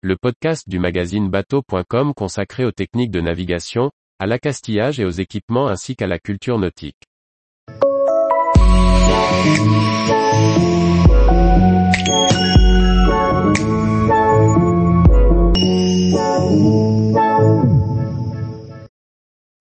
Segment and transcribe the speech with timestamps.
[0.00, 5.66] le podcast du magazine bateau.com consacré aux techniques de navigation, à l'accastillage et aux équipements
[5.66, 7.02] ainsi qu'à la culture nautique.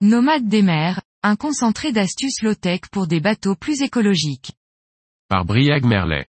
[0.02, 4.52] Nomade des mers, un concentré d'astuces low-tech pour des bateaux plus écologiques.
[5.30, 6.28] Par Briag Merlet.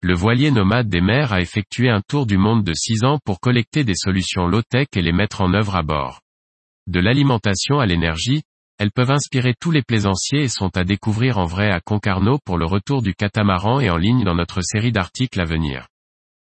[0.00, 3.40] Le voilier nomade des mers a effectué un tour du monde de 6 ans pour
[3.40, 6.20] collecter des solutions low-tech et les mettre en œuvre à bord.
[6.86, 8.42] De l'alimentation à l'énergie,
[8.78, 12.58] elles peuvent inspirer tous les plaisanciers et sont à découvrir en vrai à Concarneau pour
[12.58, 15.88] le retour du catamaran et en ligne dans notre série d'articles à venir.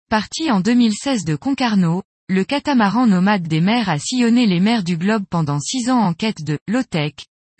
[0.08, 4.96] Parti en 2016 de Concarneau, le catamaran nomade des mers a sillonné les mers du
[4.96, 7.12] globe pendant six ans en quête de low-tech,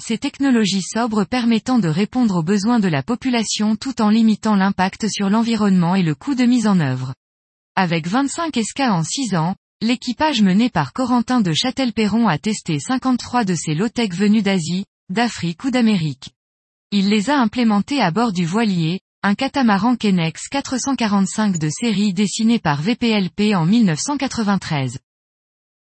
[0.03, 5.09] ces technologies sobres permettant de répondre aux besoins de la population tout en limitant l'impact
[5.09, 7.15] sur l'environnement et le coût de mise en œuvre.
[7.75, 13.45] Avec 25 SK en 6 ans, l'équipage mené par Corentin de Châtelperron a testé 53
[13.45, 16.31] de ces low-tech venus d'Asie, d'Afrique ou d'Amérique.
[16.91, 22.59] Il les a implémentés à bord du voilier, un catamaran Kenex 445 de série dessiné
[22.59, 24.99] par VPLP en 1993.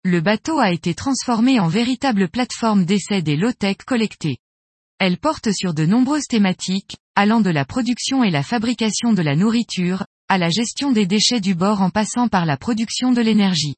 [0.02, 4.38] Le bateau a été transformé en véritable plateforme d'essai des low-tech collectés.
[4.98, 9.36] Elle porte sur de nombreuses thématiques, allant de la production et la fabrication de la
[9.36, 13.74] nourriture, à la gestion des déchets du bord en passant par la production de l'énergie.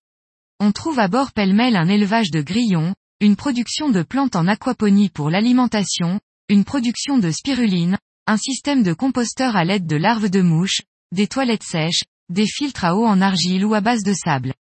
[0.60, 5.08] On trouve à bord pêle-mêle un élevage de grillons, une production de plantes en aquaponie
[5.08, 7.98] pour l'alimentation, une production de spiruline,
[8.28, 12.84] un système de composteur à l'aide de larves de mouches, des toilettes sèches, des filtres
[12.84, 14.54] à eau en argile ou à base de sable.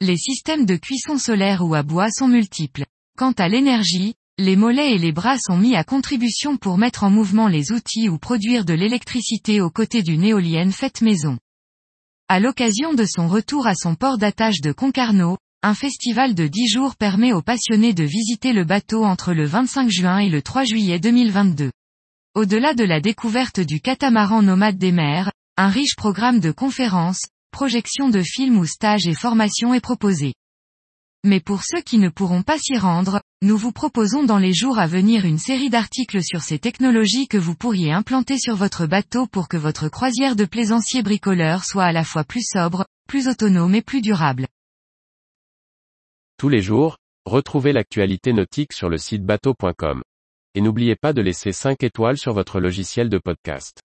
[0.00, 2.86] Les systèmes de cuisson solaire ou à bois sont multiples.
[3.16, 7.10] Quant à l'énergie, les mollets et les bras sont mis à contribution pour mettre en
[7.10, 11.36] mouvement les outils ou produire de l'électricité aux côtés d'une éolienne faite maison.
[12.28, 16.68] À l'occasion de son retour à son port d'attache de Concarneau, un festival de 10
[16.68, 20.62] jours permet aux passionnés de visiter le bateau entre le 25 juin et le 3
[20.62, 21.72] juillet 2022.
[22.36, 28.08] Au-delà de la découverte du catamaran nomade des mers, un riche programme de conférences, projections
[28.08, 30.34] de films ou stages et formations est proposé.
[31.24, 34.78] Mais pour ceux qui ne pourront pas s'y rendre, nous vous proposons dans les jours
[34.78, 39.26] à venir une série d'articles sur ces technologies que vous pourriez implanter sur votre bateau
[39.26, 43.74] pour que votre croisière de plaisancier bricoleur soit à la fois plus sobre, plus autonome
[43.74, 44.46] et plus durable.
[46.38, 50.02] Tous les jours, retrouvez l'actualité nautique sur le site bateau.com.
[50.54, 53.80] Et n'oubliez pas de laisser 5 étoiles sur votre logiciel de podcast.